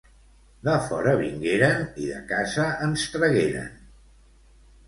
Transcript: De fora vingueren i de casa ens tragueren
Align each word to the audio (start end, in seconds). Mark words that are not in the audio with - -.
De 0.67 0.77
fora 0.85 1.11
vingueren 1.19 1.85
i 2.05 2.09
de 2.13 2.21
casa 2.33 2.67
ens 2.89 3.07
tragueren 3.17 3.73